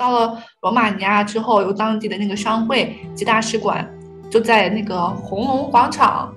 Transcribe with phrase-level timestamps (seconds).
[0.00, 3.86] 到了罗马尼亚之后，有当地的那个商会及大使馆
[4.30, 6.32] 就在那个红龙广场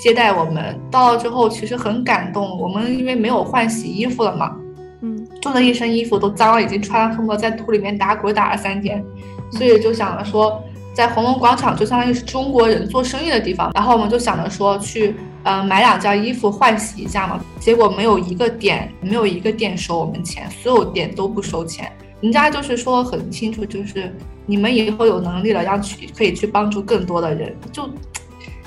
[0.00, 0.74] 接待我们。
[0.90, 2.58] 到了之后，其实很感动。
[2.58, 4.56] 我们因为没有换洗衣服了嘛，
[5.02, 9.04] 嗯，就那一身衣服都脏了，已经穿了恨不得在土里面打滚打了三天，
[9.52, 10.58] 所以就想着说，
[10.94, 13.70] 在红龙广场就相当于是中国人做生意的地方。
[13.74, 17.38] 然后我们就想着说去，呃，买两件衣服换洗一下嘛。
[17.60, 21.92] 结果没有一个店，没有一个店收我们钱，所有店都不收钱。
[22.20, 24.12] 人家就是说很清楚，就是
[24.44, 27.88] 你们以后有能力了，要去可以去帮助更多的人，就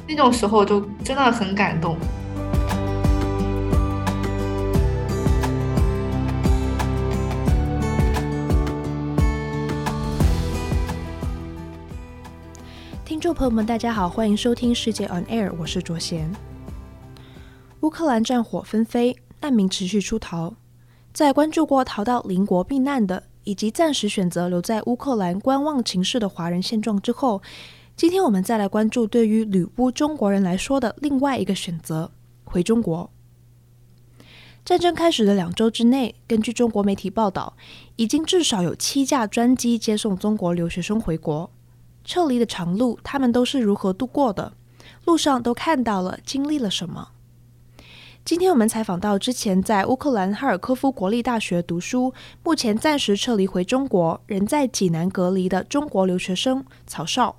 [0.08, 1.98] 那种时候就真的很感动。
[13.04, 16.32] 听众朋友们，大家好，欢迎收听世界 On Air，我是卓贤。
[17.82, 20.54] 乌克兰战火纷飞，难民持续出逃，
[21.12, 23.24] 在关注过逃到邻国避难的。
[23.44, 27.42] 以及暂时选择留在乌克兰观望情势的华人现状之后，
[27.96, 32.12] 今天我们再来关注对于旅乌中国人来说的另外一个选择——
[32.46, 33.10] 回中国。
[34.64, 37.56] 战争开始的两周之内，根据中国媒体报道，
[37.96, 41.50] 已经至少有七架专机接送中国留学生回国。
[42.04, 44.54] 撤离的长路，他们都是如何度过的？
[45.06, 47.10] 路上都看到了、经历了什么？
[48.24, 57.38] 今天我们采访到之前在乌克兰哈尔科夫国立大学读书，目前暂时撤离回中国，仍在济南隔离的中国留学生曹少。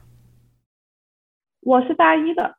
[1.60, 2.56] 我是大一的，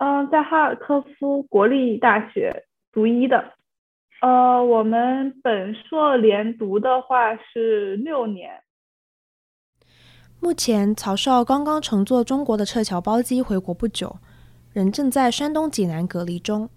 [0.00, 3.52] 嗯、呃，在哈尔科夫国立大学读医的，
[4.22, 8.50] 呃，我们本硕连读的话是六年。
[10.40, 14.16] 目前曹少刚刚乘坐中国的撤侨包机回国不久，
[14.72, 16.70] 人正在山东济南隔离中。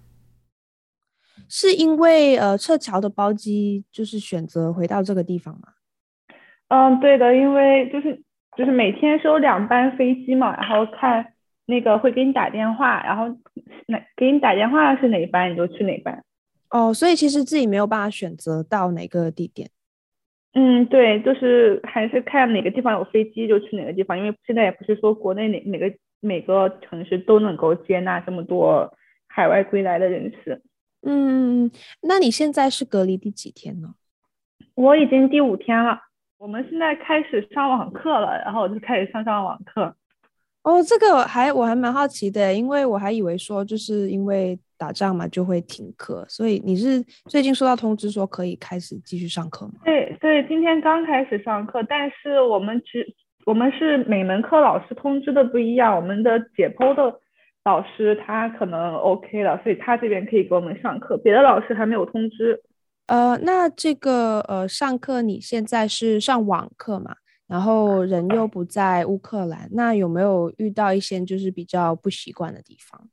[1.50, 5.68] 是因为呃撤侨的包机就是选择回到这个地方吗？
[6.70, 8.22] 嗯，对的，因为就是
[8.58, 11.34] 就是每天收两班飞机嘛，然后看
[11.66, 13.28] 那个会给你打电话，然后
[13.88, 16.24] 哪给你打电话是哪一班你就去哪班。
[16.72, 19.70] 哦，所以其实自己没有办法选择到哪个地点。
[20.56, 28.92] 嗯，对，就是还是看哪个地方有飞机就去哪个地方，因为现在也不是说国内哪哪个每个城市都能够接纳这么多
[29.28, 30.62] 海外归来的人士。
[31.06, 31.70] 嗯，
[32.02, 33.96] 那你现在是隔离第几天呢？
[34.76, 36.00] 我已经第五天了。
[36.38, 39.96] 我们现在开始上网课了，然后我就开始上上网课。
[40.64, 49.74] 哦，这个还我还蛮好奇的，因为我还以为说就是因为打仗嘛就会停课，所以你是最近收到通知说可以开始继续上课吗？
[49.84, 53.06] 对对，今天刚开始上课，但是我们只
[53.46, 57.20] 我们是每门课老师通知的不一样，我们的解剖的。
[57.66, 62.62] 老师他可能 OK 了，所以他这边可以给我们上课，别的老师还没有通知。
[63.08, 67.16] 呃，那这个呃上课你现在是上网课嘛？
[67.48, 73.08] 然后人又不在乌克兰，那有没有遇到一些就是比较不习惯的地方？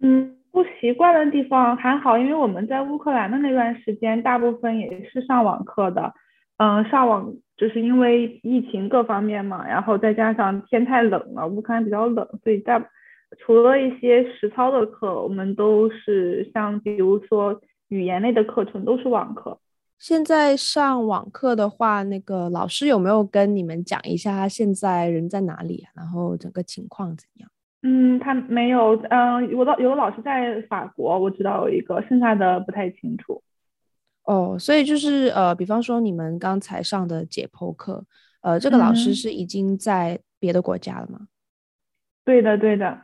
[0.00, 6.12] 嗯，不习惯的地方还好，因为我们在乌克兰的那段时间，大部分也是上网课的。
[6.56, 12.84] 嗯，上网就是因为疫情各方面嘛，然后再加上天太冷了，乌克兰比较冷，所以大。
[13.38, 19.58] 除了一些实操的课，我们都是像比如说语言类的课程都是网课。
[19.98, 25.92] 现在上网课的话，那个老师有没有跟你们讲一下他现在人在哪里啊？
[25.96, 27.48] 然后整个情况怎样？
[27.82, 28.96] 嗯，他没有。
[29.10, 33.42] 嗯，我的有的老师在法国，我知道有一个，剩下的不太清楚。
[34.24, 38.04] 哦，所以就是呃，比方说你们刚才上的解剖课，
[38.40, 41.18] 呃，这个老师是已经在别的国家了吗？
[41.20, 41.28] 嗯，
[42.24, 43.00] 对的，对的。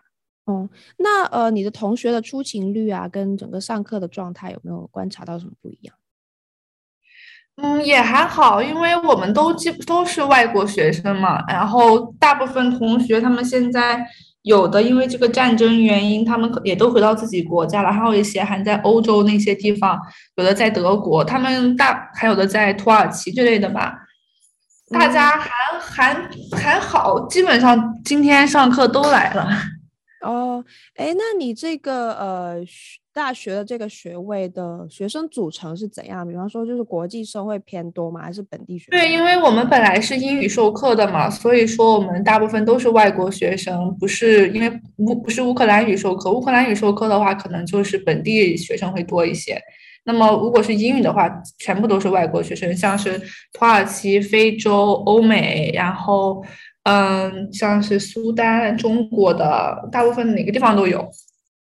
[0.50, 5.94] 哦，那呃，你的同学的出勤率啊，跟整个上课的状态有没有观察到什么不一样？
[7.62, 14.04] 嗯，也还好，因为我们都基都是外国学生嘛，然后大部分同学他们现在
[14.42, 20.00] 有的因为这个战争原因，他们也都回到自己国家了，还有一些还在欧洲那些地方，
[20.36, 23.94] 有的在德国，他们大还有的在土耳其之类的吧，
[24.90, 26.14] 大家还、嗯、还
[26.56, 29.46] 还好，基本上今天上课都来了。
[30.22, 30.64] 哦，
[30.96, 32.56] 哎，那你这个呃
[33.12, 36.28] 大学的这个学位的学生组成是怎样？
[36.28, 38.20] 比方说，就是国际生会偏多吗？
[38.20, 39.00] 还是本地学生？
[39.00, 46.30] 对，因为我们本来是英语授课的嘛，所以说我们大部分都是外国学生，不是因为乌不是乌克兰语授课。
[46.30, 49.58] 乌克兰语授课的话，可能就是本地学生会多一些。
[50.04, 53.18] 那么如果是英语的话，全部都是外国学生，像是
[53.52, 56.44] 土耳其、非洲、欧美，然后。
[56.84, 61.08] 嗯，像是苏丹、中国的大部分哪个地方都有，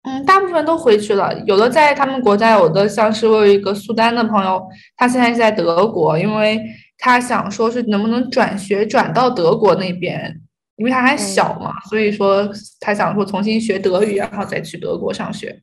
[0.02, 1.32] 嗯，大部分都回去了。
[1.46, 4.62] 有的在他们国家，有的像是我有一个苏丹的朋友，
[4.96, 6.62] 他现在是在德国，因为
[6.98, 10.38] 他想说是能不能转学转到德国那边，
[10.76, 12.48] 因为他还小嘛，嗯、所以说
[12.78, 15.62] 他想说重新学德语，然后再去德国上学。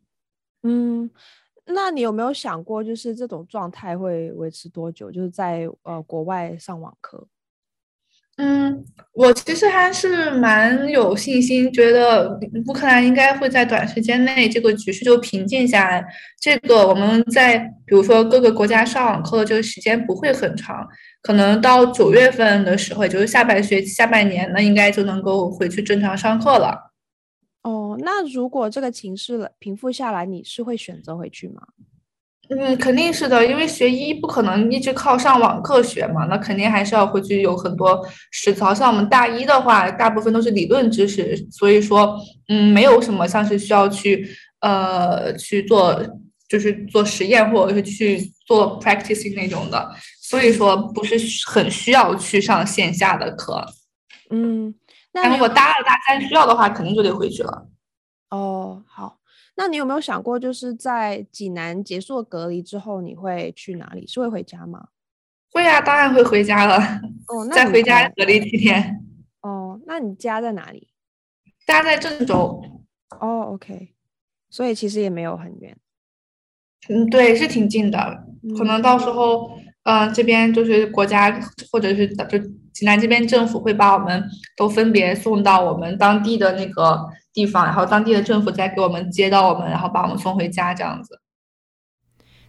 [0.64, 1.10] 嗯，
[1.68, 5.12] 那你有没有想过，就是这种状态会维持多久？
[5.12, 7.28] 就是在呃国外上网课？
[8.38, 8.84] 嗯，
[9.14, 16.04] 我其实还是蛮有信心，觉得乌克兰应该会在短时间内这个局势就平静下来。
[16.42, 20.88] 这个我们在比如说各个国家上网课的这个时间不会很长，
[21.22, 26.92] 可能到九月份的时候，也就是下半学期、下半年，那应该就能够回去正常上课了。
[27.62, 31.62] 哦，那如果这个情势平复下来，你是会选择回去吗？
[32.50, 38.74] 嗯，肯定是的，因为学医不可能一直靠上网课学嘛，那肯定还是要回去有很多实操。
[38.74, 42.20] 像我们大一的话，大部分都是理论知识，所以说，
[42.50, 44.28] 嗯，没有什么像是需要去
[44.60, 46.00] 呃去做，
[46.50, 51.16] 就是做实验或者是去做 practicing 那种的，所以说不是
[51.48, 53.66] 很需要去上线下的课。
[54.30, 54.76] 嗯，
[55.14, 57.68] 那但如果大二大三需要的话，肯定就得回去了。
[58.30, 59.18] 哦，好。
[59.56, 64.08] 那你有没有想过，就是在济南结束隔离之后，你会去哪里？
[64.08, 64.88] 是会回家吗？
[65.52, 66.78] 会、啊，当然会回家了。
[67.28, 69.00] 哦， 那再回家隔离几天。
[69.42, 70.88] 哦，那你家在哪里？
[71.68, 72.60] 家在郑州。
[73.20, 73.94] 哦，OK。
[74.50, 75.78] 所以其实也没有很远。
[76.90, 78.00] 嗯，对，是挺近的。
[78.42, 79.52] 嗯、可能到时候，
[79.84, 81.40] 嗯、呃，这边就是国家
[81.72, 82.40] 或者是就
[82.74, 84.24] 济南这边政府会把我们
[84.58, 87.08] 都分别送到我们当地的那个。
[87.34, 91.20] 地方，然后当地的政府再给我们接到我们，然后把我们送回家，这样子。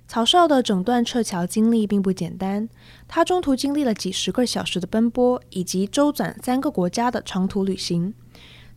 [0.06, 2.68] 曹少的整段撤侨经历并不简单，
[3.08, 8.12] 他中途经历了几十个小时的奔波，以及周转三个国家的长途旅行。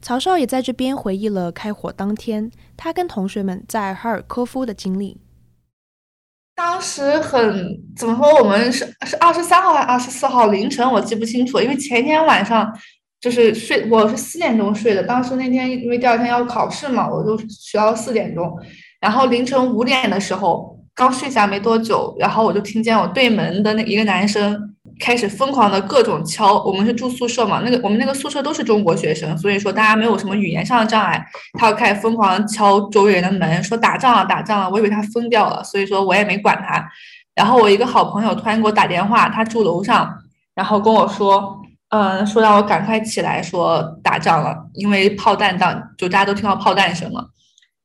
[0.02, 5.20] 曹少也在这边回忆了开火当天，他跟同学们在哈尔科夫的经历。
[6.56, 8.42] 当时很怎么说？
[8.42, 10.90] 我们是是二十三号还是二十四号凌晨？
[10.90, 12.74] 我记不清楚，因为前天晚上。
[13.20, 15.04] 就是睡，我是四点钟睡的。
[15.04, 18.56] 当时那天因为第二天要考试嘛，我就学到四点钟。
[19.02, 26.64] 然后凌晨五点的时候，刚睡下没多久，然后我就听见我对门的那一个男生开始疯狂的各种敲。
[26.64, 31.24] 我们是住宿舍嘛，那个我们那个宿舍都是中国学生，所以说大家没有什么语言上的障碍。
[31.60, 34.70] 他就开始疯狂敲周围人的门，说打仗了，打仗了。
[34.70, 36.88] 我以为他疯掉了，所以说我也没管他。
[37.34, 40.12] 然后我一个好朋友突然给我打电话，他住楼上，
[40.54, 41.62] 然后跟我说。
[41.90, 47.30] 嗯，说让我赶快起来，说打仗了，因为炮弹当就大家都听到炮弹声了。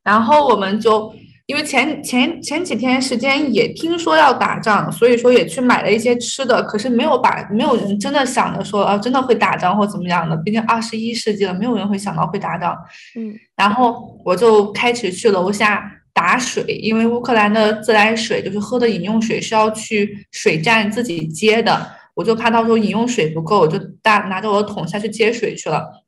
[0.03, 1.15] 然后我们就
[1.47, 6.61] 因为前前前几天时间也听说要打仗，所以说也去买了一些吃的。
[6.65, 10.37] 可是没有把没有人真的想着说啊，真的会打仗或怎么样的。
[10.39, 12.77] 毕竟二十一世纪了，没有人会想到会打仗。
[13.17, 21.89] 嗯，然后我就开始去楼下打水，因为乌克兰的自来水就是喝的饮用水是要去水站自己接的。
[22.15, 26.05] 我就怕到时候饮用水不够，我就大拿着我的桶下去接水去了。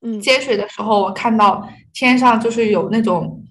[0.00, 3.42] 嗯，接水的时候，我看到天上就是有那种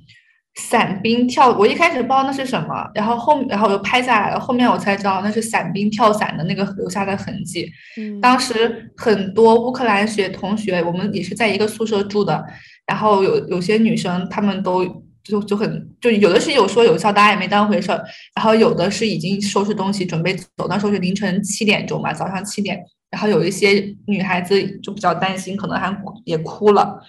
[0.55, 7.69] 伞兵跳，我一开始不知道那是什么，然后后然后我就拍下来了，后面我才知道那是伞兵跳伞的那个留下的痕迹。
[7.97, 12.43] 嗯，当时很多乌克兰学同学，我们也是在一个宿舍住的，
[12.85, 15.06] 然后有有些女生她们都。
[15.27, 18.03] 就就很就有的是有说有笑，大家也没当回事儿。
[18.35, 22.79] 然后有的是已经收拾东西准备走，那时候是凌晨七点钟吧，早上七点。
[23.09, 26.99] 然后有一些女孩子就比较担心，可能还也哭了。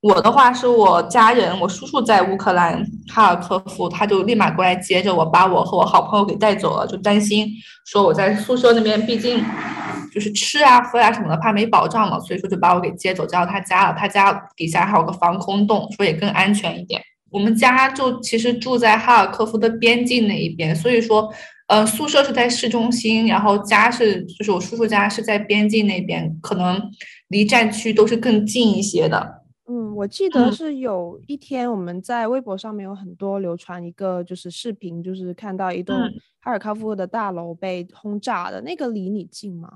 [0.00, 6.86] 我的话是我家人，我叔叔在乌克兰哈尔科夫，他就立马过来接着我，把我和我好朋友给带走了。
[6.86, 7.48] 就担心
[7.84, 9.44] 说我在宿舍那边，毕竟
[10.14, 13.96] 就是吃啊喝、啊、什么的，怕没保障嘛，所以说就把我给接走，接到他家了。
[13.98, 17.02] 他家底下还有个防空洞，说也更安全一点。
[17.30, 21.32] 我们家就其实住在哈尔科夫的边境那一边，所以说，
[21.66, 26.80] 呃，宿舍是在市中心，然后家是就是我叔叔家是在边境那边，可能
[27.28, 29.42] 离战区都是更近一些的。
[29.70, 35.94] 嗯，我记得是有一天我们在微博上面有很多流传一个就是视频，就是看到一栋
[36.40, 39.68] 哈尔科夫的大楼被轰炸的，那个离你近吗？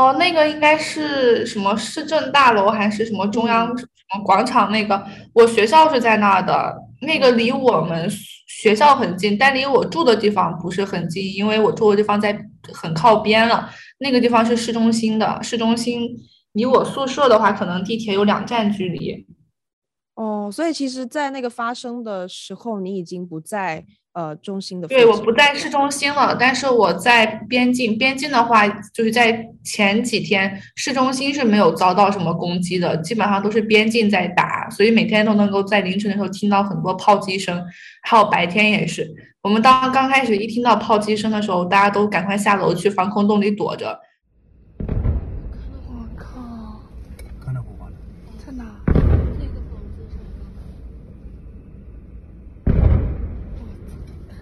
[0.00, 4.72] 哦，那个应该是什么市政大楼还是什么中央什么广场？
[4.72, 5.04] 那个
[5.34, 8.08] 我学校是在那儿的，那个离我们
[8.48, 13.68] 学校很近，但离我住的地方不是很近，因为我住的地方在很靠边了。
[13.98, 16.08] 那个地方是市中心的，市中心
[16.52, 19.26] 离我宿舍的话，可能地铁有两站距离。
[20.14, 24.88] 哦，所以其实，在那个发生的时候，你已经不在呃中心的。
[24.88, 27.96] 对，我不在市中心了，但是我在边境。
[27.96, 37.64] 边境的话，就是在前几天，市中心是没有遭到什么攻击的，基本上都是边境在打，所以每天都能够在凌晨的时候听到很多炮击声，
[38.02, 39.14] 还有白天也是。
[39.42, 43.98] 我们当刚开始一听到炮击声的时候，大家都赶快下楼去防空洞里躲着。
[45.86, 46.82] 我靠！
[47.42, 47.92] 看到火花了，
[48.44, 48.64] 在哪？
[48.86, 48.92] 那
[49.46, 50.20] 个房子上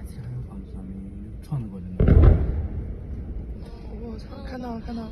[0.04, 0.90] 这还有房子上面
[1.48, 1.86] 撞了过的。
[4.02, 4.24] 我操！
[4.58, 5.02] 看到了，看到。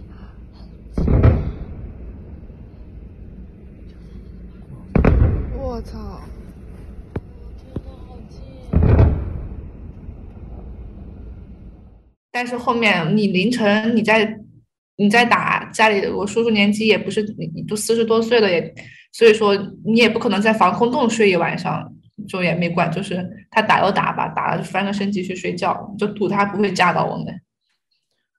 [5.57, 6.21] 我操！
[12.33, 14.41] 但是后面你凌晨你在
[14.97, 17.23] 你在打家里，我叔叔年纪也不是
[17.55, 18.75] 你都四十多岁了也，
[19.13, 21.93] 所以说你也不可能在防空洞睡一晚上，
[22.27, 27.27] 就也没管，就是他打就打吧，打了就翻个身继续睡觉，就赌他不会炸到我们。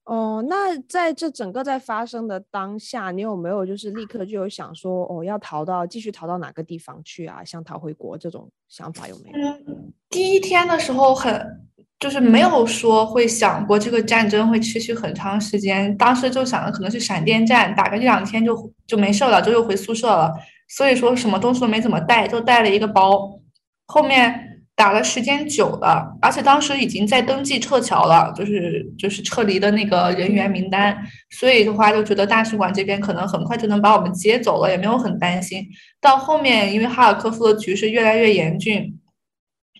[0.07, 7.43] 哦，那在这整个在发生的当下，你有没有就是立刻就有想说哦要逃到继续逃到哪个地方去啊？
[7.43, 9.47] 想逃回国这种想法有没有？
[9.47, 11.63] 嗯，第一天的时候很。
[11.99, 20.31] 就是没有说会想过这个战争会持续很长时间，当时就想着可能是闪电战，打个一两天就就没事了，就又回宿舍了。
[20.67, 23.39] 所以说什么东西都没怎么带，就带了一个包。
[23.87, 24.46] 后面
[24.77, 30.97] 打了时间久了，而且当时已经在登记撤侨了，就是就是撤离的那个人员名单，
[31.31, 35.67] 所以的话就觉得大使馆这边可能很快就能把我们接走了，也没有很担心。
[35.99, 38.97] 到后面因为哈尔科夫的局势越来越严峻，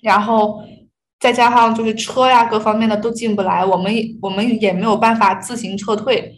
[0.01, 0.62] 然后。
[1.20, 6.32] 再加上就是车呀，各方面的都进不来，我们我们也没有办法自行撤退，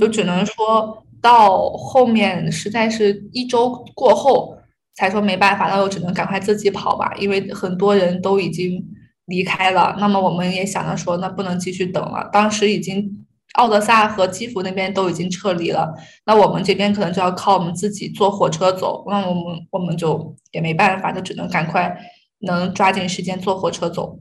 [0.00, 4.56] 就只能说到后面实在是一周过后
[4.94, 8.84] 才说没办法，那我只能赶快自己跑吧，因为很多人都已经
[9.26, 9.96] 离开了。
[9.98, 12.28] 那么我们也想着说，那不能继续等了。
[12.32, 15.94] 当时已经奥德萨和基辅那边都已经撤离了，
[16.26, 19.04] 那我们这边可能就要靠我们自己坐火车走。
[19.08, 21.96] 那我们我们就也没办法，就只能赶快。
[22.44, 24.18] 能抓紧时间坐火车走，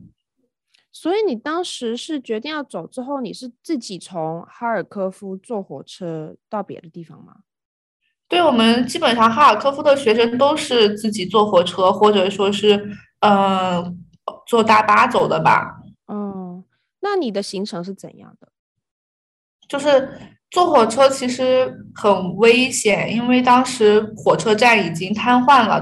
[0.91, 7.37] 所以你当时是决定要走之后，你是自己从哈尔科夫坐火车到别的地方吗？
[8.31, 12.77] 对，我们基本上哈尔科夫的学生都是自己坐火车，或者说是
[13.19, 13.95] 嗯、呃、
[14.47, 15.81] 坐大巴走的吧。
[16.07, 16.63] 嗯，
[17.01, 18.47] 那你的行程是怎样的？
[19.67, 20.09] 就是。
[20.51, 25.81] 坐火车其实很危险，因为当时火车站已经瘫痪了，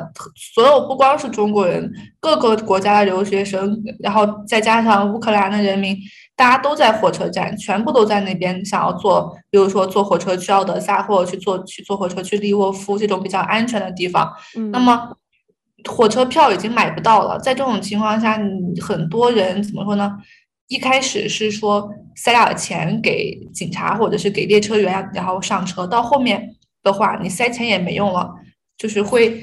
[0.54, 5.98] 所有不光是中国人，各个国家的留学生，然后再加上乌克兰的人民，
[6.40, 14.34] 大家都在火车站，全部都在那边想要坐，比如说坐火车去奥德萨，或者去坐去坐火车去利沃夫这种比较安全的地方。
[14.56, 15.12] 嗯，那么
[15.90, 20.18] 火车票已经买不到了，在这种情况下，你很多人怎么说呢？
[20.70, 25.86] 一开始是说塞点钱给警察或者是给列车员，然后上车。
[25.86, 28.34] 到后面的话，你塞钱也没用了，
[28.78, 29.38] 就是会，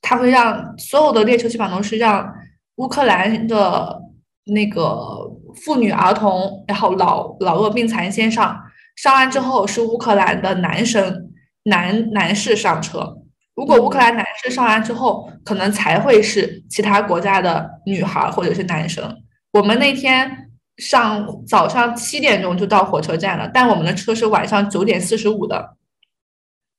[0.00, 2.32] 他会让所有的列车基本上都是让
[2.76, 4.00] 乌克兰的
[4.44, 5.25] 那个
[5.64, 8.60] 妇女儿童，然后老老弱病残先上，
[8.96, 11.30] 上完之后是乌克兰的男生
[11.64, 13.16] 男男士上车。
[13.54, 19.16] 如果乌克兰男士上完之后，可能才会是其他国家的女孩或者是男生。
[19.52, 20.42] 我们那天。
[20.78, 25.74] 上早上七点钟就到火车站了，但我们的车是晚上九点四十五的。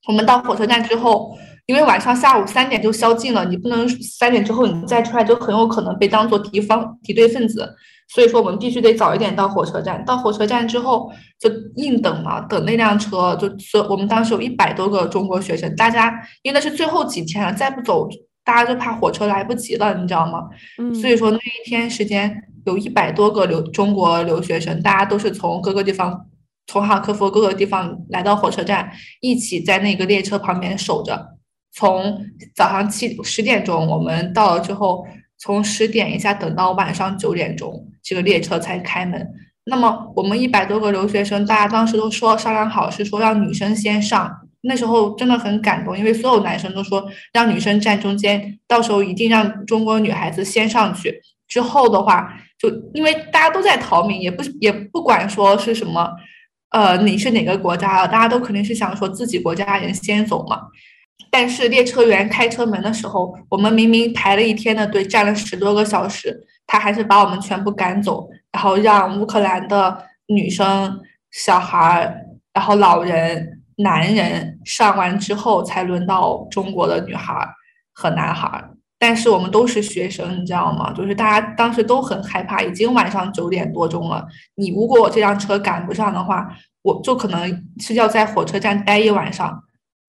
[0.08, 7.76] 我们到火车站之后，因为晚上下午三点就宵禁了，你不能三点之后你再出来，就很有可能被当做敌方敌对分子。
[8.08, 10.04] 所以说我们必须得早一点到火车站。
[10.06, 13.36] 到火车站之后就硬等嘛，等那辆车。
[13.36, 16.12] 就所我们当时有一百多个中国学生，大家
[16.42, 18.08] 因为那是最后几天了，再不走
[18.44, 20.44] 大家就怕火车来不及了，你知道吗？
[20.78, 22.44] 嗯，所以说那一天时间。
[22.66, 26.28] 有一百多个留中国留学生，大家都是从各个地方，
[26.66, 31.38] 从哈尔科夫各个地方来到火车站，一起在那个列车旁边守着。
[31.72, 35.06] 从早上七十点钟我们到了之后，
[35.38, 39.28] 从十点一下等到晚上九点钟，这个列车才开门。
[39.66, 44.36] 那么我们一百多个留学生，大家当时都说商量好是说让女生先上。
[44.62, 51.22] 那时候真的很感动，因为所有男生都说让女生站中间，到时候一定让中国女孩子先上去。
[51.48, 52.42] 之后的话。
[52.60, 56.10] 就因为大家都在逃命，也不也不管说是什么，
[56.72, 60.62] 呃，你是哪个国家的，大家都肯定是想说自己国家人先走嘛。
[61.30, 71.00] 但是列车员开车门的时候，我们明明排了一天的队，站了十多个小时，他还是把我们全部赶走，然后让乌克兰的女生、
[71.32, 77.48] 小孩，然后老人、男人上完之后，才轮到中国的女孩
[77.94, 78.64] 和男孩。
[79.00, 80.92] 但是我们都是学生，你知道吗？
[80.92, 84.26] 就是大家当时都很害怕，已经晚上九点多钟了。
[84.56, 86.48] 你如果我这辆车赶不上的话，
[86.82, 89.64] 我就可能是要在火车站待一晚上。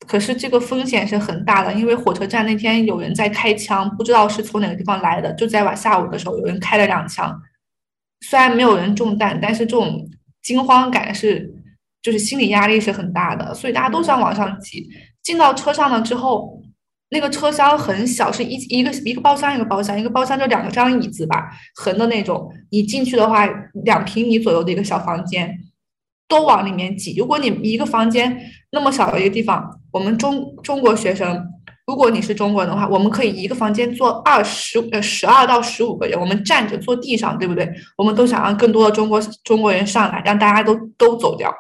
[0.07, 7.39] 可是这个风险是很大的，因为火车站那天有人在开枪，不知道是从哪个地方来的，就在晚下午的时候有人开了两枪。
[8.21, 10.09] 虽然没有人中弹，但是这种
[10.43, 11.53] 惊慌感是，
[12.03, 14.89] 就是心理压力是很大的，所以大家都想往上挤。
[15.23, 16.57] 进到车上了之后。
[17.11, 22.53] 那个车厢很小，是一一个一个包厢一个包厢，一个包厢就两个张椅子吧，横的那种。
[22.71, 23.49] 你进去的话，
[23.83, 25.59] 两平米左右的一个小房间，
[26.29, 27.17] 都往里面挤。
[27.17, 28.39] 如果你一个房间
[28.73, 31.45] 那么小的一个地方，我们中中国学生，
[31.87, 37.69] 如果你是中国人的话，我们可以一个房间坐二十呃十二到十五个人，我们站着坐地上，对不对？
[37.97, 41.55] 我们都想让更多的中国中国人上来，让大家都都走掉。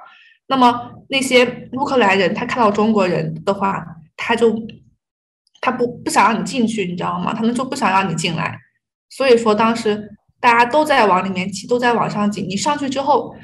[0.47, 3.85] 那么那些乌克兰人，他看到中国人的话，
[4.17, 4.55] 他就。
[5.61, 7.35] 他不不想让你进去，你知道吗？
[7.35, 8.57] 他们就不想让你进来，
[9.11, 10.09] 所以说当时
[10.39, 12.43] 大家都在往里面挤，都在往上挤。
[12.43, 13.35] 你上去之后，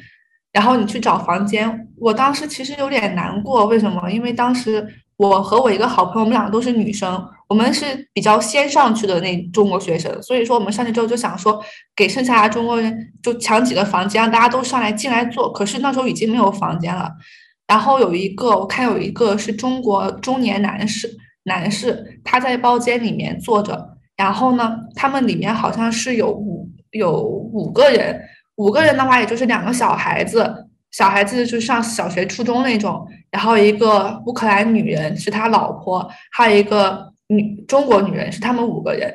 [0.54, 1.86] 然后你去找房间。
[1.98, 4.10] 我当时其实有点难过，为什么？
[4.10, 4.86] 因为当时
[5.18, 7.84] 我和我一个好朋友，我们两个都是女生，我们是
[8.14, 11.62] 比较先上去的那中国学生，所以说我们上去之后就想说，
[11.94, 15.52] 给剩下的中国人就抢几个房间，让大家都上来进来坐。
[15.52, 17.10] 可是那时候已经没有房间了。
[17.66, 21.10] 然后有一个，我看有一个是中国中年男士。
[21.46, 23.78] 男士他在包间里面坐着，
[24.16, 28.18] 然后呢，他们里面好像是有五有五个人，
[28.56, 39.14] 五个人的话也就是两个小孩子，小孩子就上小学初中那种，然后一个乌克兰女人是他老婆，还有一个女中国女人是他们五个人。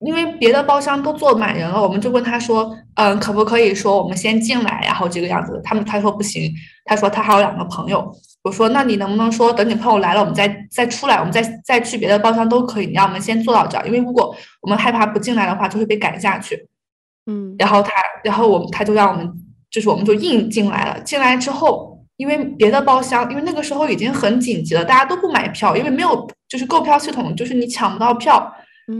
[0.00, 5.60] 因为别的包厢都坐满人了，我们就问他说，嗯，可不可以说我们先进来，然后这个样子。
[5.62, 6.50] 他们他说不行，
[6.86, 8.10] 他说他还有两个朋友。
[8.42, 12.86] 我说那你能不能说等你朋友来了，我们再再出来，我们再再去别的包厢都可以。
[12.86, 16.66] 你让我们先坐到这儿，因为如果我们害怕不进来的话，就会被赶下去。
[17.26, 17.90] 嗯，然后他，
[18.24, 19.32] 然后我们他就让我们，
[19.70, 21.00] 就是我们就硬进来了。
[21.00, 28.52] 进来之后，因为别的包厢，因为那个时候已经很紧急了，大家都不买票，因为没有就是购票系统，就是你抢不到票。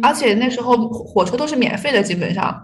[0.03, 2.63] 而且那时候火车都是免费的，基本上，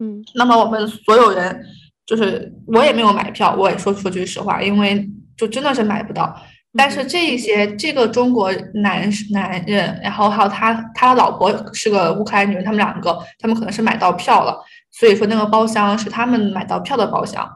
[0.00, 1.64] 嗯，那么我们所有人
[2.04, 6.34] 就是我也没有买票，我也说说句实话，因为就真的是买不到。
[6.76, 14.58] 但是这一些这个中国男男人，然后还有他他的老婆是个乌克兰女人，他们两个他们可能是买到票了，
[14.98, 17.50] 所以说那个包厢是他们买到票的包厢。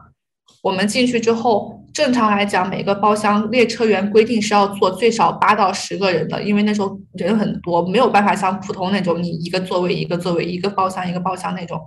[0.61, 11.79] 我们进去之后，正常来讲，每个包厢列车员规定是要坐最少八到十个人的，因为那时候人很多，没有办法像普通那种你一个座位一个座位一个包厢一个包厢那种。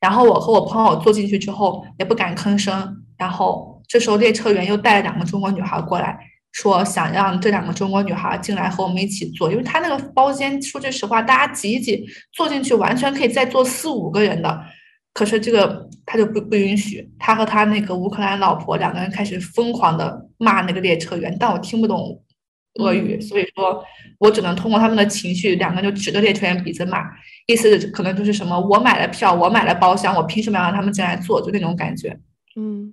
[0.00, 6.18] 然后我和我朋友坐进去之后也不敢吭声，然后这时候列车员又带了两个中国女孩过来，
[6.52, 14.58] 说想让这两个中国女孩进来和我们一起坐，因为他那个包间说句实话，大家挤一挤坐进去完全可以再坐四五个人的。
[15.16, 22.22] 可是这个他就不不允许，他和他那个乌克兰老婆两个人开始疯狂的骂那个列车员，但我听不懂
[22.80, 23.82] 俄语，所以说
[24.18, 27.02] 我只能通过他们的情绪，两个人就指着列车员鼻子骂，
[27.46, 32.14] 意思可能就是什么我买了票，我买了包厢，我凭什么要让他们进来坐，就那种感觉。
[32.54, 32.92] 嗯，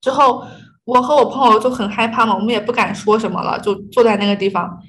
[0.00, 0.44] 之后
[0.84, 4.80] 我和我朋友就很害怕嘛，我们也不敢说什么了，就坐在那个地方。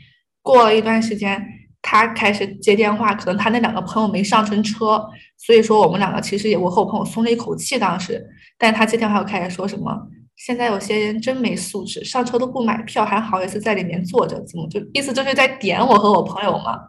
[0.43, 1.43] 过了一段时间。
[1.83, 5.03] 他开始接电话，可能他那两个朋友没上成车，
[5.45, 8.25] 所以说我们两个其实也，我和我朋友松了一口气当时。
[8.57, 9.91] 但他接电话又开始说什么，
[10.35, 16.79] 现在有些人真没素质，上车都不买票，还好意思在里面坐着，怎么就意思就是在点我和我朋友嘛。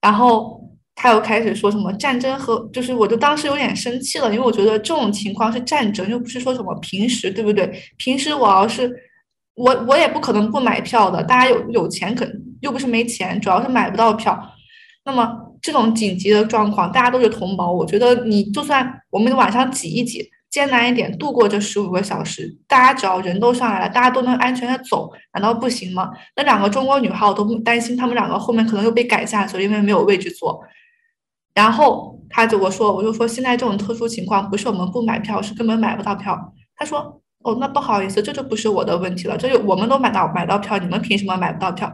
[0.00, 0.60] 然后
[0.94, 7.70] 他又开始说什么战争和，就是我就当时有点生气了，因为我觉得这种情况是战争，又不是说什么平时，对不对？
[7.98, 8.90] 平时我要是。
[9.56, 12.26] 我我也不可能不买票的，大家有有钱可
[12.60, 14.36] 又不是没钱，主要是买不到票。
[15.04, 15.32] 那么
[15.64, 26.10] 这种紧急的状况，大家都是同胞，我觉得你就算我们晚上挤一挤，艰难一点度过这十五个小时，大家只要人都上来了，大家都能安全的走，难道不行吗？
[26.36, 30.60] 那两个中国女孩我都担心，他们两个后面可能又被赶下去，因为没有位置坐。
[31.54, 36.38] 然后他就我说，我就说现在这种特殊情况，不是我们不买票，是根本买不到票。
[36.76, 37.22] 他说。
[37.44, 39.36] 哦，那不好意思，这就不是我的问题了。
[39.36, 41.92] 这就我们都买到买到票，你们凭什么买不到票？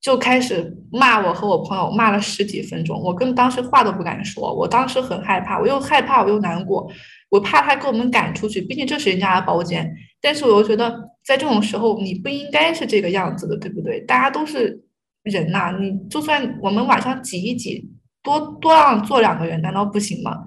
[0.00, 3.00] 就开始骂我和我朋友，骂了十几分钟。
[3.02, 6.88] 我跟当时话都不敢说，我当时很害怕，我又害怕，我又难过，
[7.30, 9.92] 我怕他给我们赶出去，毕竟这是人家的包间。
[10.20, 14.00] 但是我又觉得，在这种时候，你不应该是这个样子的，对不对？
[14.02, 14.84] 大家都是
[15.22, 17.90] 人呐、你就算我们晚上挤一挤，
[18.22, 20.44] 多多让坐两个人，难道不行吗？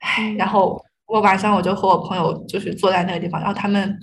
[0.00, 0.82] 唉，然后。
[1.06, 3.94] 我晚上我就和我朋友就是坐在那个地方，然后他们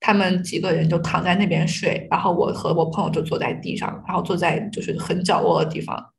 [0.00, 6.12] 他们几个人就躺在那边睡，然后我和我朋友就坐在地上，然后坐在就是很角落的地方。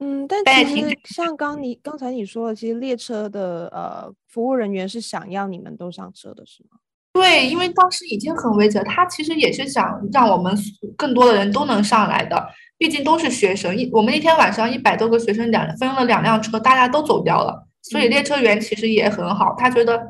[0.00, 6.78] 嗯，但其实像刚你刚才你说的，其实列车的呃服务人员是想要你们都上车的，是吗？
[7.12, 10.56] 对，因为当时已经很危急了，他其实也是想让我们
[10.96, 13.76] 更多的人都能上来的，毕竟都是学生。
[13.76, 20.00] 一我们那天晚上一百多个学生两分了两辆车，大家都走掉了，所以列车员其实也很好，他觉得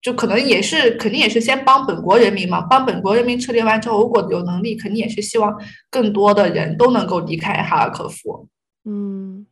[0.00, 5.52] 就可能也是肯定也是先帮本国人民嘛，帮本国人民撤离完之后，如果有能力，肯定也是希望
[5.90, 8.48] 更多的人都能够离开哈尔科夫。
[8.84, 9.46] 嗯。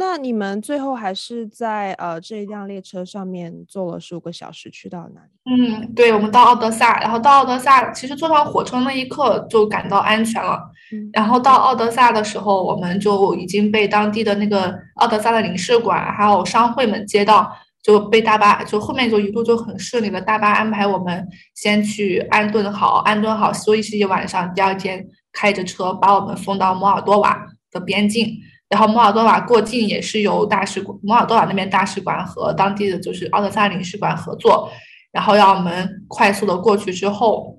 [0.00, 5.30] 那你们最后还是在呃这一辆列车上面坐了十五个小时，去到哪里？
[5.50, 10.70] 嗯，对，我们到奥德萨，然后到奥德萨，其实坐上火车那一刻就感到安全了。
[10.92, 17.50] 嗯，然后到奥德萨的时候，我们就已经被当地的那个奥德萨的领事馆还有商会们接到，
[17.88, 28.36] 就被大巴就后面就一路就很顺利的大巴安排我们先去安顿好，安顿好休息一晚上，第二天开着车把我们送到摩尔多瓦的边境。
[28.68, 34.70] 然后摩尔多瓦过境也是由大使馆，摩尔多瓦那边大使馆和当地的就是奥德萨领事馆合作，
[35.10, 37.56] 然后让我们快速的过去之后，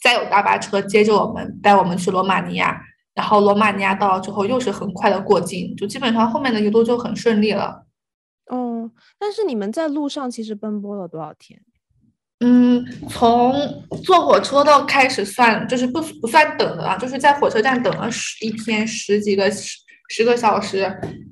[0.00, 2.80] 再有大巴车接着我们带我们去罗马尼亚，
[3.12, 7.84] 然后罗马尼亚到了之后又是很快的过境，就基本上后面的一路就很顺利了。
[8.46, 11.60] 哦，但是你们在路上其实奔波了多少天？
[12.40, 13.54] 嗯，从
[14.04, 19.82] 坐火车到开始算，就是不不算等的啊，就是在火车站等了十一天十几个十。
[20.10, 20.80] 十个小时，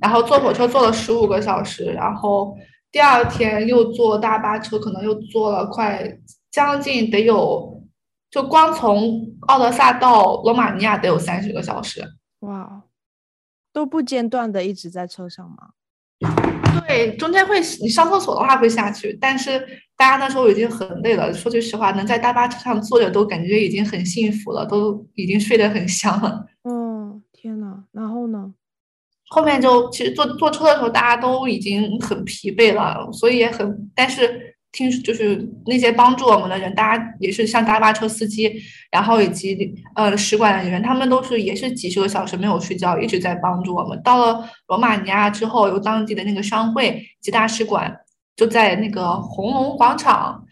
[0.01, 2.57] 然后坐火车坐了十五个小时，然后
[2.91, 6.19] 第二天又坐大巴车，可能又坐了快
[6.51, 7.83] 将近得有，
[8.31, 12.03] 就光从奥德萨到罗马尼亚得有三十个小时。
[12.41, 12.85] 哇，
[13.75, 15.73] 都不间断的一直在车上吗？
[16.87, 19.59] 对，中间会你上厕所的话会下去，但是
[19.97, 21.33] 大家那时候已经很累了。
[21.33, 26.47] 说句实话，能在大巴车上坐着都感觉已经很幸福了，都已经睡得很香了。
[26.65, 28.53] 嗯，天呐，然后呢？
[29.29, 38.51] 后面就其实坐坐车的时候，大家都已经很疲惫了，所以也很，但是听就是那些帮助我们的人，大家也是像大巴车司机，
[38.91, 44.01] 然后以及呃使馆的人员，他们都是也是几十个小时没有睡觉，一直在帮助我们。
[44.03, 47.95] 到了罗马尼亚之后，由当地的那个商会及大使馆
[48.35, 50.43] 就在那个红龙广场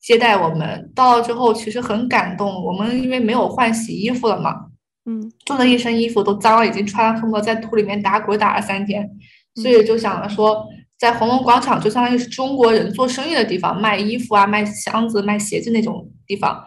[0.00, 0.92] 接待我们。
[0.94, 4.66] 到了之后，其实很感动，我们因为没有换洗衣服了嘛。
[5.04, 9.10] 嗯，做的一身衣服都脏了，已经穿了，恨不得在土里面打滚打了三天，
[9.56, 10.64] 所以就想着说，
[10.98, 16.64] 在红龙广场就相当于是中国人做生意的地方，卖衣服啊、卖箱子、卖鞋子那种地方。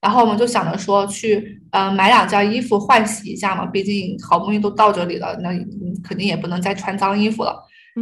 [0.00, 5.50] 然后我们就想着说去，呃，买两件衣服换洗一下嘛，毕竟好不容易都到这里了，那
[6.04, 7.56] 肯定也不能再穿脏衣服了。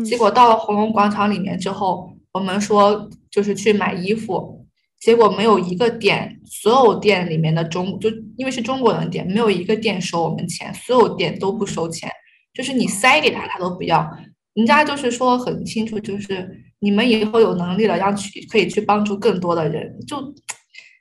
[0.04, 4.54] 结果到了红龙广场里面之后，我们说就是去买衣服。
[4.98, 12.10] 结果没有一个店，所有店里面的中就因为是中国人店，没有一个店收我们钱，所有店都不收钱，
[12.54, 14.10] 就是你塞给他，他都不要。
[14.56, 20.16] 人家就是说很清楚，就是你们以后有能力了，要去可以去帮助更多的人，就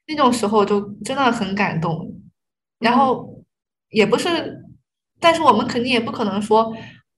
[0.08, 2.22] 那种时候就真的很感动。
[2.80, 3.44] 然后
[3.90, 4.64] 也不是，
[5.20, 6.72] 但是我们肯定也不可能说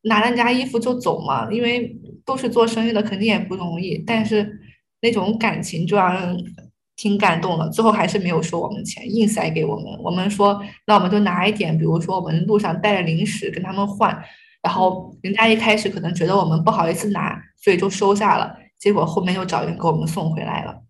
[0.03, 3.97] 拿人家衣服就走嘛，因为都是做生意的，肯定也不容易。
[4.07, 4.59] 但是
[5.01, 6.55] 那种感情就让人。
[6.99, 9.85] 挺感动的，最后还是没有收我们钱，硬塞给我们。
[10.01, 14.19] 我们说，那我们就拿一点，比如说我们路上带着零食跟他们换。
[14.67, 18.53] 然后人家一开始可能觉得我们不好意思拿，所以就收下了。
[18.77, 20.81] 结果后面又找人给我们送回来了。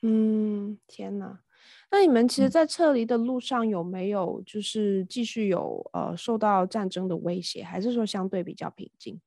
[0.00, 1.40] 嗯，天哪！
[1.90, 9.20] 那你们其实，在撤离的路上有没有就是继续有呃受到战争的威胁，还是说相对比较平静？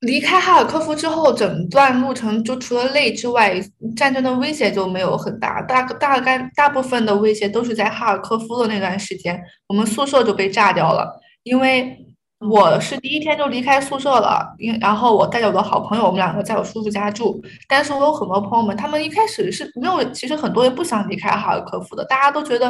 [0.00, 3.60] 离开哈尔科夫之后，整段路程就除了累之外，
[3.94, 5.60] 战争的威胁就没有很大。
[5.60, 11.20] 大大概大部分的威胁都是在哈尔科夫的那段时间，我们宿舍就被炸掉了。
[11.44, 12.05] 因为
[12.40, 17.42] 我是第一天就离开宿舍了，因然后我带着我的好朋友，我们两个在我叔叔家住。
[17.68, 22.68] 但是我有很多朋友们，他们一开始是没有，其实很多人不想离开哈尔科夫的，大家都觉得，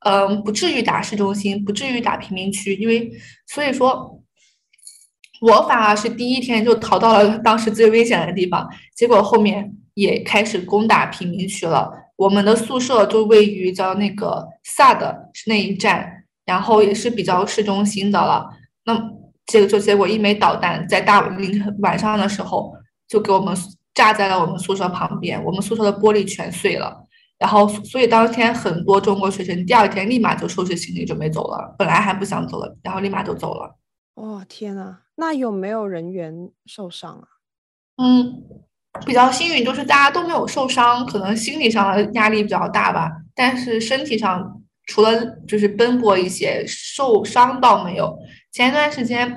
[0.00, 3.10] 嗯、呃，不至于打市中心，不至于打贫民区，因为
[3.46, 4.14] 所以说。
[5.40, 11.88] 我反而是第一天就逃到了当时最危险的地方，结果后面也开始攻打贫民区了。
[12.16, 18.50] 我们的宿舍就位于叫那个萨德是那一站，然后也是比较市中心的了。
[18.88, 18.98] 那
[19.44, 22.72] 这个就结果一枚导弹在大凌晨晚上的时候
[23.06, 23.54] 就给我们
[23.92, 27.04] 炸在了我们宿舍旁边，我们宿舍的玻璃全碎了。
[27.38, 33.76] 然后所以当天很多中国学生第二天立马就收拾行李准备走了，本来还不想走了，然后立马就走了。
[34.14, 35.00] 哦，天呐！
[35.16, 37.28] 那有没有人员受伤啊？
[38.02, 38.42] 嗯，
[39.04, 43.12] 比较幸运，就是大家都没有受伤，可能心理上的压力比较大吧。
[43.34, 48.18] 但是身体上除了就是奔波一些，受伤倒没有。
[48.52, 49.36] 前一段时间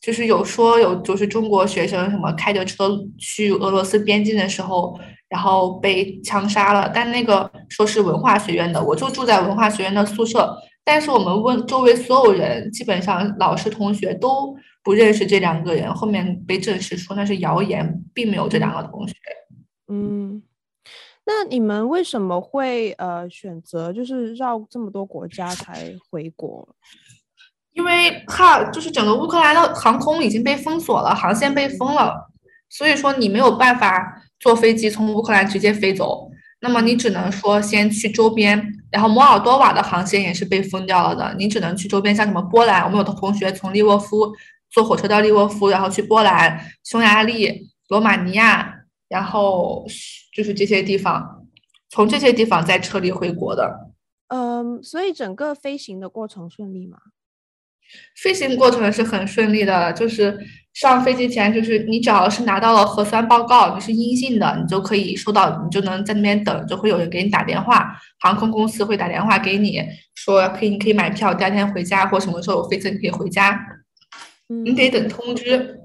[0.00, 19.14] 就是有说有就是中国学生什么开着车去俄罗斯边境的时候，然后被枪杀了，但那个说是文化学院的，我就住在文化学院的宿舍，但是我们问周围所有人，基本上老师同学都不认识这两个人，后面被证实说那是谣言，并没有这两个同学。
[19.88, 20.42] 嗯。
[21.26, 26.66] 那你们为什么会呃选择就是绕这么多国家才回国？
[27.74, 32.30] 因为哈，就是整个乌克兰的航空已经被封锁了，航线被封了，
[32.68, 36.30] 所以说你没有办法坐飞机从乌克兰直接飞走，
[36.60, 44.32] 那么你只能说先去周边，然后摩尔多瓦的航线也是被封掉了的，你只能去周边，像什么波兰，我们有的同学从利沃夫
[44.70, 48.76] 坐火车到利沃夫，然后去波兰、匈牙利、罗马尼亚。
[49.10, 49.84] 然后
[50.32, 51.44] 就是这些地方，
[51.88, 53.90] 从这些地方再撤离回国的。
[54.28, 56.96] 嗯，所以整个飞行的过程顺利吗？
[58.22, 60.38] 飞行过程是很顺利的，就是
[60.74, 69.82] 上飞机前，就是你只要是拿到了核酸报告，你是阴性的，你就可以收到，你就能在那边等，就会有人给你打电话，航空公司会打电话给你，
[70.14, 73.58] 说可以，你可以买票，第二天回家，或什么时候有飞机你可以回家。
[74.48, 75.78] 嗯，你得等通知，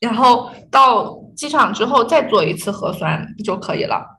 [0.00, 1.16] 然后到。
[1.38, 4.17] 机场之后再做一次核酸就可以了。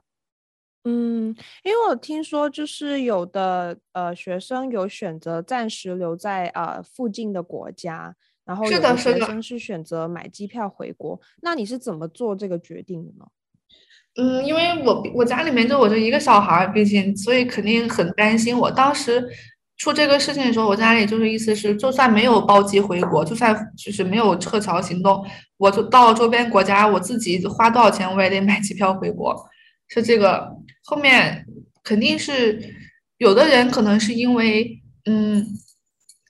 [0.84, 8.14] 嗯，因为我听说就是有的呃学生有选择暂时留在呃附近的国家，
[8.44, 11.20] 然后有的学生是选择买机票回国。
[11.42, 13.26] 那你是怎么做这个决定的呢？
[14.16, 18.58] 嗯，因为我我家里面就我就一个小孩，毕竟所以肯定很担心。
[18.58, 19.28] 我当时。
[19.82, 25.24] 出这个事情的时候，我家里就是意思是，就算没有包机回国，就算就是没有撤侨行动，
[25.56, 29.34] 我就到周边国家，我自己花多少钱我也得买机票回国。
[29.90, 30.50] 是这个，
[30.84, 31.44] 后面
[31.84, 32.60] 肯定是
[33.18, 35.44] 有的人可能是因为嗯，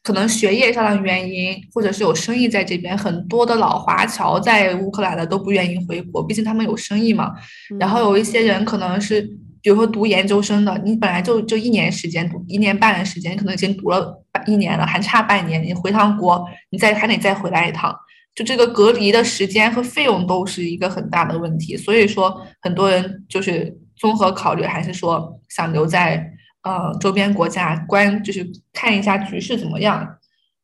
[0.03, 7.35] 可能学业上的原因，或者是有生意在这边，很多的老华侨在乌克兰的都不愿意回国，毕竟他们有生意嘛。
[7.79, 9.39] 然后有一些人可能是。
[9.63, 17.95] 比如说读研究生的，你本来就就一年时间读一年半的时间，你可能已经读了一年了，还差半年，你回趟国，你再还得再回来一趟，
[18.35, 21.77] 就这个隔离的时间和费用都是一个很大的问题。
[21.77, 30.19] 所以说，很多人就是综合考虑，还是说想留在呃周边国家观，就是看一下局势怎么样，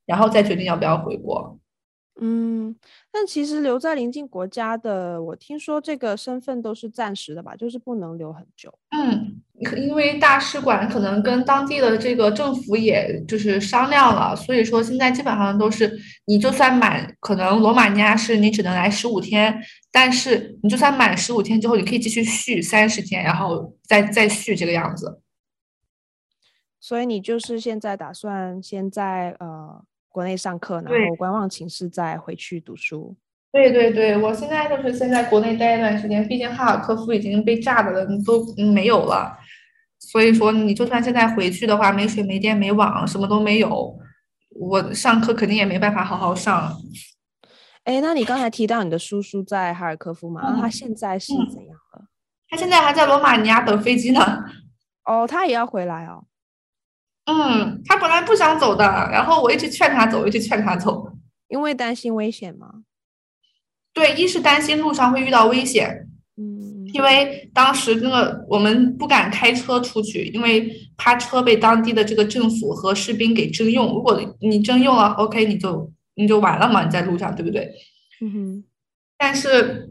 [0.06, 1.58] 然后再决定要不要回国。
[2.18, 2.74] 嗯，
[3.12, 8.72] 但其实留在邻近国家的，我听说这个身份都是暂时的吧，就是不能留很久。
[8.90, 9.42] 嗯，
[9.76, 15.90] 因为大使馆可能跟当地的这个政府也就是商量了，所以说现在基本上都是
[16.26, 19.56] 你就算满，可能罗马尼亚是你只能来十五天，
[19.90, 25.20] 但是你就算满十五天之后，你可以继续续三十天，然后再再续这个样子。
[26.80, 29.84] 所以你就是现在打算先在呃。
[30.16, 33.14] 国内上课，然后观望情势再回去读书。
[33.52, 38.42] 对对对，我现在就是先在国内待一段时间，毕竟哈尔科夫已经被炸的了，都
[38.72, 39.36] 没有了。
[40.08, 43.98] 所以说，你就算现在回去的话，没水、没电、没网，什么都没有，
[44.50, 46.72] 我上课肯定也没办法好好上。
[47.82, 50.42] 哎，那你刚才提到你的叔叔在哈尔科夫嘛？
[50.44, 52.00] 嗯、他现在是怎样了？
[52.00, 52.06] 嗯、
[52.48, 54.44] 他现在还在罗马尼亚等飞机呢。
[55.04, 56.24] 哦，他也要回来哦。
[57.26, 61.12] 嗯，他本来不想走的，然后我一直劝他走，一直劝他走，
[61.48, 62.84] 因为担心危险吗？
[63.92, 66.06] 对，一是担心路上会遇到危险，
[66.36, 73.94] 嗯，因为当时那个我们不敢开车出去，因为怕车被当地的这个政府和士兵给征用。
[73.94, 77.70] 如果你征用了，OK，你就你就完了嘛，你在路上，对不对？
[78.20, 78.64] 嗯哼。
[79.18, 79.90] 但是，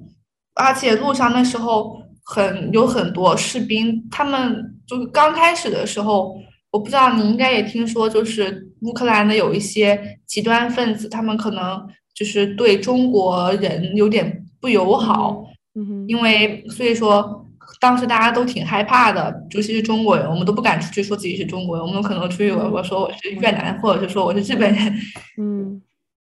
[0.54, 6.36] 而且路上那时候很有很多士兵，他们就是刚开始的时候。
[6.72, 17.44] 我不知道你应该也听说，就是乌克兰的有一些极端分子，他们可能就是对中国人有点不友好，嗯哼，因为所以说
[17.80, 24.94] 当时大家都挺害怕的，尤其是中国人，我们都不敢出去说自己是中国人，我们可能出去我我说我是越南，或者是说我是日本人，
[25.40, 25.82] 嗯，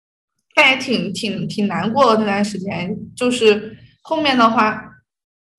[0.54, 4.90] 但也挺挺挺难过的那段时间，就是后面的话。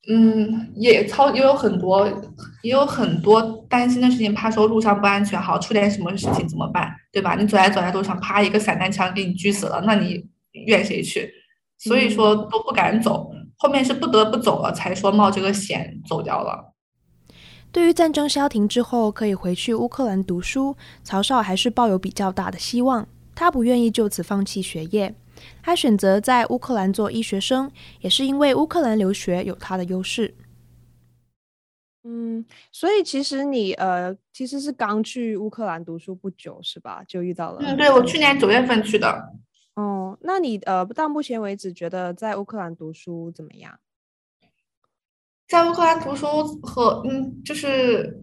[0.09, 2.09] 嗯，也超也有很多，
[2.63, 7.37] 也有很多担心的事情，怕说路上不安全，好出点什么事情怎么办，对吧？
[7.37, 10.27] 你走在走在路上，啪一个散弹枪给你狙死了，那你
[10.67, 11.33] 怨谁去？
[11.79, 13.32] 所以说都不敢走，
[13.63, 16.75] 后面是不得不走了，才说冒这个险走掉了。
[17.71, 25.15] 对于战争消停之后可以回去乌克兰读书，曹少还是抱有比较大的希望，他不愿意就此放弃学业。
[25.63, 27.71] 他选择在乌克兰做医学生，
[28.01, 30.35] 也是因为乌克兰留学有他的优势。
[32.03, 37.05] 嗯，所以其实你呃，其实是刚去乌克兰读书不久是吧？
[37.07, 37.61] 就遇到了。
[37.63, 39.33] 嗯，对，我去年九月份去的。
[39.75, 43.79] 哦，那你呃，到目前为止觉得在乌克兰读书怎么样？
[45.49, 46.27] 在乌克兰读书
[46.63, 48.23] 和嗯，就是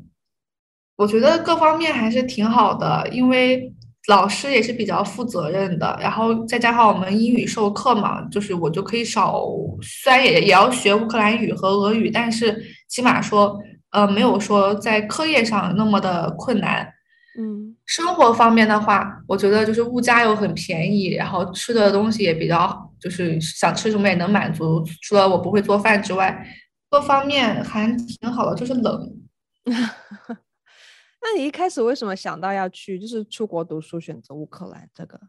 [0.96, 3.74] 我觉得各方面还是挺好的，因为
[4.08, 9.44] 老师也是比较负责任的，然后再加上我们英语授课嘛，就是我就可以少，
[9.82, 13.60] 虽然也也要学乌克兰语和俄语，但是起码说。
[13.92, 16.94] 呃，没有说在课业上那么的困难，
[17.40, 24.86] 嗯，生活方面的话，我觉得就是物价又很便宜，然后吃的东西也比较，就是想吃什么也能满足。
[25.02, 26.48] 除了我不会做饭之外，
[26.92, 29.12] 各方面还挺好的，就是冷。
[29.66, 35.20] 那你一开始为什么想到要去，就是出国读书，选择乌克兰这个？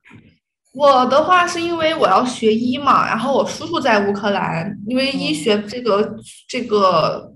[0.75, 7.35] 我的话是因为我要学医嘛，然后我叔叔在乌克兰，因为医学这个、嗯、这个。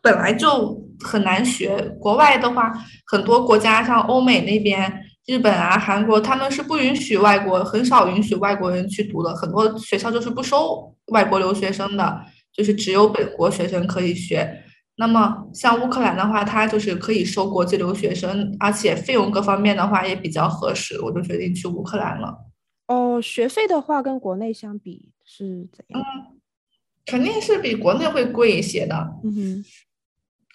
[0.00, 2.72] 本来就很难学，国外的话，
[3.06, 14.64] 很多国家像欧美那边，日本啊、韩国，他们是不允许外国，很少允许外国人去读的，很多学校就是不收外国留学生的，就是只有本国学生可以学。
[14.96, 22.36] 那么像乌克兰的话，它就是可以收国际留学生，而且费用各方面的话也比较合适，我就决定去乌克兰了。
[22.88, 26.00] 哦，学费的话跟国内相比是怎样？
[26.02, 26.40] 嗯，
[27.06, 28.96] 肯定是比国内会贵一些的。
[29.22, 29.64] 嗯哼。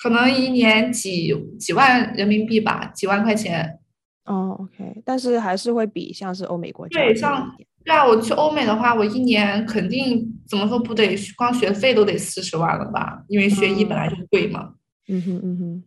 [0.01, 3.79] 可能一年几几万人民币吧，几万块钱。
[4.25, 7.45] 哦，OK，但是还是会比像是欧美国家对，像
[7.83, 13.23] 对啊，我去欧美的话，我一年肯定怎么说不得，光学费都得四十万了吧？
[13.27, 14.73] 因为学医本来就贵嘛。
[15.09, 15.83] 嗯哼嗯哼。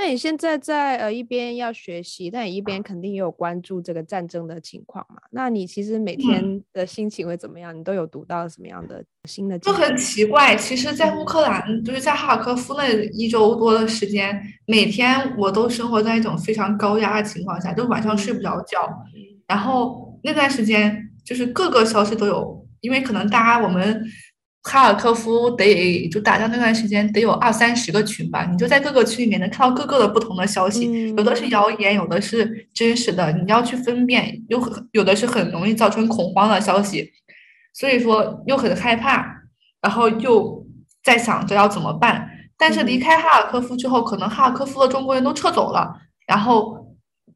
[0.00, 5.20] 那你现在在呃一边要学习，但你一边肯定也有关注这个战争的情况嘛？
[5.32, 7.74] 那你其实每天的心情会怎么样？
[7.74, 9.58] 嗯、你都有读到什么样的新的？
[9.58, 18.88] 就很奇怪，其实，在乌克兰，就是在哈尔科夫那一周多的时间，每天我都生活在一种非常高压的情况下，就晚上睡不着觉。
[19.48, 24.00] 然后那段时间，就是各个消息都有，因为可能大家我们。
[24.70, 34.60] 哈尔科夫得就打仗那段时间得有二三十个群吧，你就在各个群里面能看到各个的不同的消息，嗯、有的是谣言，有的是真实的，你要去分辨，又
[34.92, 37.10] 有的是很容易造成恐慌的消息，
[37.72, 39.24] 所以说又很害怕，
[39.80, 40.62] 然后又
[41.02, 42.28] 在想着要怎么办。
[42.58, 45.92] 但是离开哈尔科夫之后，可能哈尔科夫的中国人都撤走了，
[46.26, 46.77] 然后。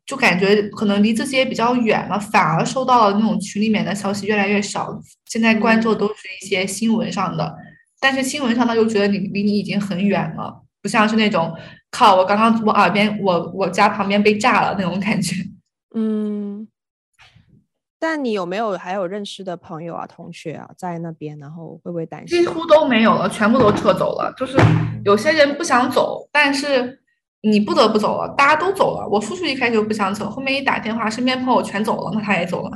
[0.05, 5.01] 就感觉可能离自己也比较远了，反而收到了那种群里面的消息越来越少。
[5.27, 7.57] 现在关注的都是一些新闻上的，
[8.01, 11.57] 但是新闻上他又觉得你离你已经很远了，不像是那种
[11.91, 15.37] 靠我刚刚我耳边我我家旁边被炸了那种感觉。
[15.95, 16.67] 嗯，
[17.99, 21.39] 但你有没有还有认识的朋友啊、同学啊在那边？
[21.39, 22.41] 然后会不会担心？
[22.41, 24.35] 几乎都没有了，全部都撤走了。
[24.37, 24.59] 就是
[25.05, 26.99] 有些人不想走，但是。
[27.43, 29.09] 你不得不走了，大家都走了。
[29.09, 32.71] 我叔叔一开始就不想走，后面一打电话，身边朋友全走了，那他也走了。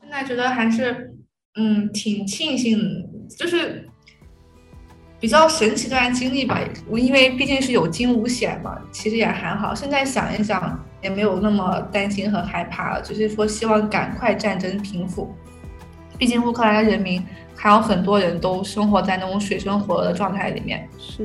[0.00, 1.14] 现在觉得还是，
[1.54, 2.78] 嗯，挺庆幸，
[3.38, 3.88] 就是
[5.20, 6.60] 比较神奇的段经历吧。
[6.88, 9.72] 我因为毕竟是有惊无险嘛，其实也还好。
[9.72, 15.32] 现在想一想，也没有那么担心和害怕了，只是说希望赶快战争平复。
[16.18, 20.88] 毕竟乌克兰人民还有很多人都生活在那种水深火热的状态里面。
[20.98, 21.24] 是。